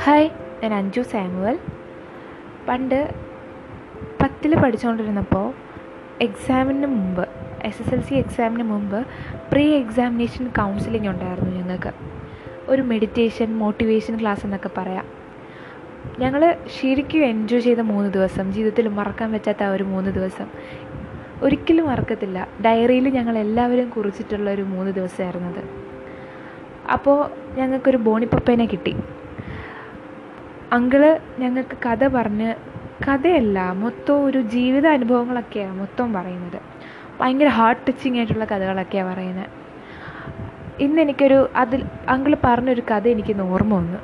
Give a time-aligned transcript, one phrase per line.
[0.00, 0.30] Hi
[0.62, 1.58] ഞാൻ Anju Samuel.
[2.68, 3.14] പണ്ട്
[4.22, 5.54] പത്തിൽ പഠിച്ചുകൊണ്ടിരുന്നപ്പോൾ
[6.20, 7.28] എക്സാമിന് മുമ്പ്
[7.64, 9.06] എസ് എസ് എൽ സി എക്സാമിന് മുമ്പ്
[9.52, 11.92] പ്രീ എക്സാമിനേഷൻ കൗൺസിലിംഗ് ഉണ്ടായിരുന്നു ഞങ്ങൾക്ക്.
[12.68, 15.22] ഒരു മെഡിറ്റേഷൻ മോട്ടിവേഷൻ ക്ലാസ് എന്നൊക്കെ പറയാം.
[16.18, 20.46] ഞങ്ങൾ ശരിക്കും എൻജോയ് ചെയ്ത മൂന്ന് ദിവസം ജീവിതത്തിൽ മറക്കാൻ പറ്റാത്ത ആ ഒരു മൂന്ന് ദിവസം.
[21.42, 22.46] ഒരിക്കലും മറക്കത്തില്ല.
[22.66, 25.62] ഡയറിയിൽ ഞങ്ങൾ എല്ലാവരും കുറിച്ചിട്ടുള്ള ഒരു മൂന്ന് ദിവസമായിരുന്നു അത്
[26.92, 28.96] അപ്പോൾ ഞങ്ങൾക്കൊരു ബോണിപ്പപ്പേനെ കിട്ടി.
[30.72, 32.54] അങ്കിൾ ഞങ്ങൾക്ക് കഥ പറഞ്ഞ്
[33.08, 36.60] കഥയല്ല മൊത്തം ഒരു ജീവിത അനുഭവങ്ങളൊക്കെയാണ് മൊത്തം പറയുന്നത്.
[37.20, 39.50] ഭയങ്കര ഹാർട്ട് ടച്ചിങ് ആയിട്ടുള്ള കഥകളൊക്കെയാണ് പറയുന്നത്.
[40.80, 43.98] ഇന്ന് എനിക്കൊരു അതിൽ അങ്കിൾ പറഞ്ഞൊരു കഥ എനിക്കിന്ന് ഓർമ്മ വന്നു.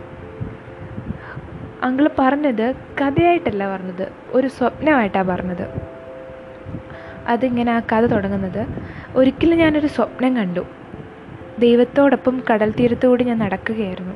[1.82, 5.87] അങ്കിൾ പറഞ്ഞത് കഥയായിട്ടല്ല പറഞ്ഞത് ഒരു സ്വപ്നമായിട്ടാണ് പറഞ്ഞത്.
[7.28, 8.66] അതിങ്ങനെ ആ കഥ തുടങ്ങുന്നത്.
[9.16, 10.66] ഒരിക്കലും ഞാനൊരു സ്വപ്നം കണ്ടു.
[11.58, 14.14] ദൈവത്തോടൊപ്പം കടൽ തീരത്തുകൂടി ഞാൻ നടക്കുകയായിരുന്നു.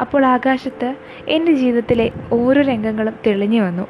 [0.00, 0.96] അപ്പോൾ ആകാശത്ത്
[1.28, 3.86] എന്റെ ജീവിതത്തിലെ ഓരോ രംഗങ്ങളും തെളിഞ്ഞു വന്നു.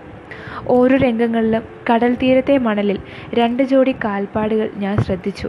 [0.68, 2.98] ഓരോ രംഗങ്ങളിലും കടൽ തീരത്തെ മണലിൽ
[3.34, 5.48] രണ്ട് ജോഡി കാൽപ്പാടുകൾ ഞാൻ ശ്രദ്ധിച്ചു.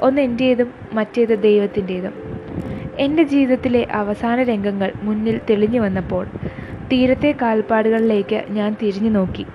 [0.00, 2.14] ഒന്ന് എന്റേതും മറ്റേത് ദൈവത്തിന്റേതും.
[2.98, 6.26] എന്റെ ജീവിതത്തിലെ അവസാന രംഗങ്ങൾ മുന്നിൽ തെളിഞ്ഞു വന്നപ്പോൾ
[6.92, 9.46] തീരത്തെ കാൽപ്പാടുകളിലേക്ക് ഞാൻ തിരിഞ്ഞു നോക്കി.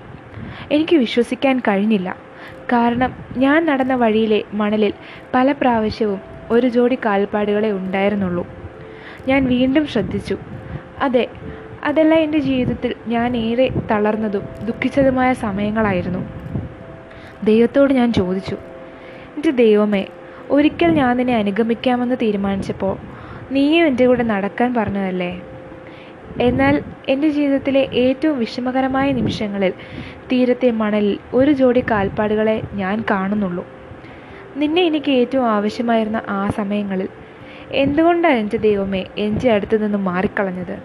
[0.72, 2.31] എനിക്ക് വിശ്വസിക്കാൻ കഴിഞ്ഞില്ല.
[2.72, 4.92] കാരണം ഞാൻ നടന്ന വഴിയിലെ മണലിൽ
[5.34, 8.46] പല പ്രാവശ്യവും ഒരു ജോഡി കാൽപ്പാടുകളെ ഉണ്ടായിരുന്നുള്ളൂ.
[9.28, 10.36] ഞാൻ വീണ്ടും ശ്രദ്ധിച്ചു.
[10.98, 11.28] അതെ
[11.84, 16.22] അതെല്ലാം എന്റെ ജീവിതത്തിൽ ഞാൻ ഏറെ തളർന്നതും ദുഃഖിച്ചതുമായ സമയങ്ങളായിരുന്നു.
[17.44, 18.56] ദൈവത്തോട് ഞാൻ ചോദിച്ചു
[19.36, 20.06] എന്റെ ദൈവമേ
[20.50, 22.96] ഒരിക്കൽ ഞാൻ നിന്നെ അനുഗമിക്കാമെന്ന് തീരുമാനിച്ചപ്പോൾ
[23.52, 25.42] നീയും എന്റെ കൂടെ നടക്കാൻ പറഞ്ഞതല്ലേ?
[26.40, 29.72] എന്നാൽ എന്റെ ജീവിതത്തിലെ ഏറ്റവും വിഷമകരമായ നിമിഷങ്ങളിൽ
[30.32, 33.66] തീരത്തെ മണലിൽ ഒരു ജോഡി കാൽപ്പാടുകളെ ഞാൻ കാണുന്നുള്ളൂ.
[34.56, 37.08] നിന്നെ എനിക്ക് ഏറ്റവും ആവശ്യമായിരുന്ന ആ സമയങ്ങളിൽ
[37.70, 40.82] എന്തുകൊണ്ടാണ് എന്റെ ദൈവമേ എന്റെ അടുത്ത് നിന്ന് മാറിക്കളഞ്ഞത്?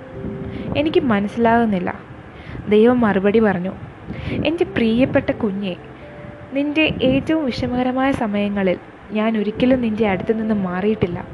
[0.78, 2.00] എനിക്ക് മനസ്സിലാകുന്നില്ല.
[2.70, 3.72] ദൈവം മറുപടി പറഞ്ഞു
[4.46, 5.76] എന്റെ പ്രിയപ്പെട്ട കുഞ്ഞെ
[6.54, 8.78] നിന്റെ ഏറ്റവും വിഷമകരമായ സമയങ്ങളിൽ
[9.12, 11.26] ഞാൻ ഒരിക്കലും നിന്റെ അടുത്ത് നിന്ന് മാറിയിട്ടില്ല.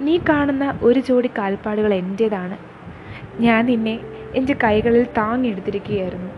[0.00, 2.71] നീ കാണുന്ന ഒരു ജോഡി കാൽപ്പാടുകൾ എന്റേതാണ്
[3.40, 4.00] ഞാൻ നിന്നെ
[4.34, 6.30] എന്റെ കൈകളിൽ താങ്ങിയെടുത്തിരിക്കുകയായിരുന്നു.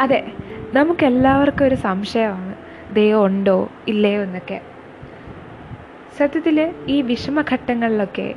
[0.00, 0.32] അതെ
[0.72, 2.54] നമുക്കെല്ലാവർക്കും ഒരു സംശയമാണ്.
[2.92, 4.60] ദൈവം ഉണ്ടോ ഇല്ലയോ എന്നൊക്കെ.
[6.18, 8.34] സത്യത്തിൽ ഈ വിഷമഘട്ടങ്ങളിലൊക്കെ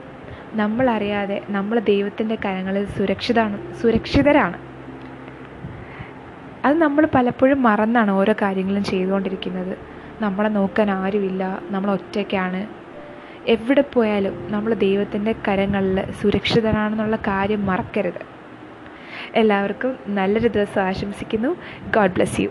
[0.53, 4.57] നമ്മളറിയാതെ നമ്മൾ ദൈവത്തിന്റെ കരങ്ങളിൽ സുരക്ഷിതാണ് സുരക്ഷിതരാണ്.
[6.65, 9.77] അത് നമ്മൾ പലപ്പോഴും മറന്നാണ് ഓരോ കാര്യങ്ങളും ചെയ്തുകൊണ്ടിരിക്കുന്നത്.
[10.21, 12.80] നമ്മളെ നോക്കാൻ ആരുമില്ല നമ്മൾ ഒറ്റയ്ക്കാണ്.
[13.47, 18.21] എവിടെ പോയാലും നമ്മൾ ദൈവത്തിന്റെ കരങ്ങളിൽ സുരക്ഷിതനാണെന്നുള്ള കാര്യം മറക്കരുത്.
[19.35, 21.55] എല്ലാവർക്കും നല്ലൊരു ദിവസം ആശംസിക്കുന്നു.
[21.95, 22.49] God bless you